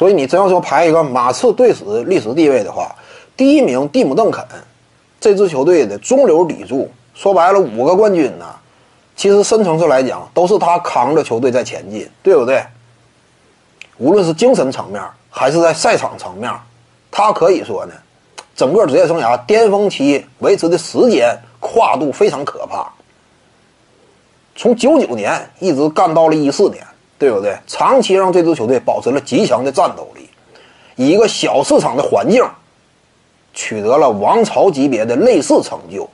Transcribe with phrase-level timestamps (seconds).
[0.00, 2.96] 所以你真要说排一个马刺队史历史地位的话，
[3.36, 4.42] 第一名蒂姆·邓肯，
[5.20, 8.46] 这支球队的中流砥柱，说白了五个冠军呢，
[9.14, 12.64] 其实深层次来讲都是他扛着球队在前进，对不对？
[13.98, 16.50] 无论是精神层面还是在赛场层面，
[17.10, 17.92] 他可以说呢，
[18.56, 22.90] 整个职业生涯巅峰期维持的时间跨度非常可怕，
[24.56, 26.86] 从九九年一直干到了一四年。
[27.20, 27.54] 对不对？
[27.66, 30.30] 长期让这支球队保持了极强的战斗力，
[30.96, 32.42] 以一个小市场的环境，
[33.52, 36.08] 取得了王朝级别的类似成就。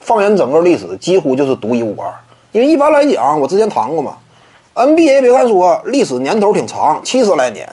[0.00, 2.12] 放眼整个历史，几乎就是独一无二。
[2.52, 4.18] 因为一般来讲，我之前谈过嘛
[4.74, 7.66] ，NBA 别看说历史年头挺长，七十来年，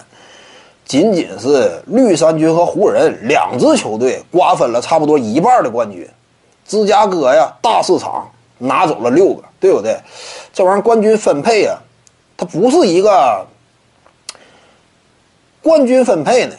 [0.86, 6.08] 仅仅是绿衫军和湖人两支球队瓜分了差不多一半的冠军。
[6.66, 9.98] 芝加哥呀，大市场拿走了六个，对不对？
[10.54, 11.78] 这玩意儿冠军分配呀。
[12.38, 13.48] 它不是一个
[15.64, 16.56] 冠军分配呢，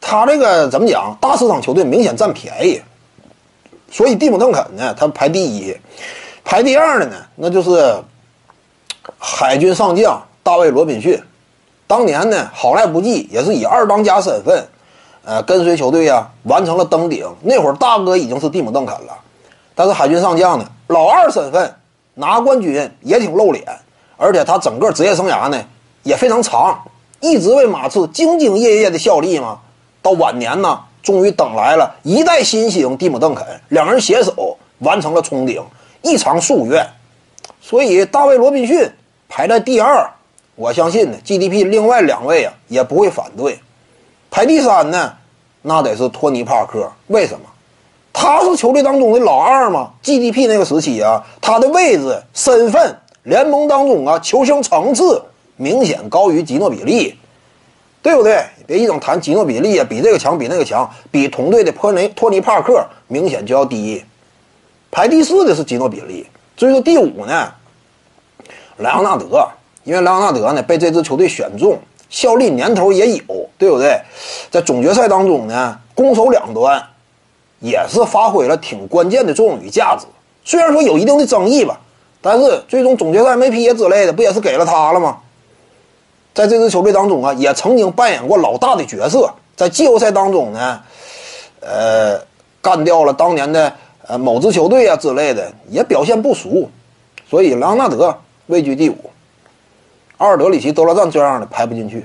[0.00, 1.16] 他这个怎么讲？
[1.20, 2.80] 大市场球队明显占便宜，
[3.90, 5.76] 所以蒂姆·邓肯呢，他排第一，
[6.44, 8.02] 排第二的呢，那就是
[9.18, 11.22] 海军上将大卫·罗宾逊。
[11.86, 14.66] 当年呢，好赖不济也是以二当家身份，
[15.24, 17.24] 呃，跟随球队呀，完成了登顶。
[17.42, 19.18] 那会儿大哥已经是蒂姆·邓肯了，
[19.74, 21.74] 但是海军上将呢，老二身份
[22.14, 23.62] 拿冠军也挺露脸。
[24.16, 25.62] 而且他整个职业生涯呢
[26.02, 26.82] 也非常长，
[27.20, 29.58] 一直为马刺兢兢业业的效力嘛。
[30.02, 35.62] 到晚年呢，终于等来了一代新星蒂姆·邓肯，两人携手完成了冲顶，
[36.02, 36.86] 一偿夙愿。
[37.60, 38.88] 所以大卫·罗宾逊
[39.28, 40.08] 排在第二，
[40.54, 43.58] 我相信呢，GDP 另外两位啊也不会反对。
[44.30, 45.12] 排第三呢，
[45.62, 46.90] 那得是托尼·帕克。
[47.08, 47.40] 为什么？
[48.12, 49.90] 他是球队当中的老二嘛。
[50.02, 52.96] GDP 那个时期啊，他的位置、身份。
[53.26, 55.20] 联盟当中啊，球星层次
[55.56, 57.18] 明显高于吉诺比利，
[58.00, 58.44] 对不对？
[58.68, 64.04] 别一整谈吉诺比利啊，比这个强，比那个强，比同队的托尼托尼帕克明显就要低。
[64.92, 66.24] 排第四的是吉诺比利，
[66.56, 67.52] 至于说第五呢，
[68.76, 69.48] 莱昂纳德，
[69.82, 71.76] 因为莱昂纳德呢被这支球队选中，
[72.08, 73.24] 效力年头也有，
[73.58, 74.00] 对不对？
[74.52, 76.80] 在总决赛当中呢，攻守两端
[77.58, 80.06] 也是发挥了挺关键的作用与价值，
[80.44, 81.80] 虽然说有一定的争议吧。
[82.28, 85.18] 但是最终总决赛没批之类的，不也是给了他了吗？
[86.34, 90.82] 在这支球队当中啊，也曾经扮演过老大的角色，在季后赛当中呢，
[91.60, 92.20] 呃，
[92.60, 93.72] 干掉了当年的
[94.08, 96.68] 呃某支球队啊之类的，也表现不俗，
[97.30, 98.96] 所以莱昂纳德位居第五，
[100.16, 102.04] 阿尔德里奇、德罗赞这样的排不进去。